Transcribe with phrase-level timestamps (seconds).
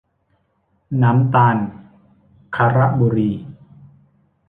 [1.03, 1.57] น้ำตาล
[2.55, 3.31] ครบุรี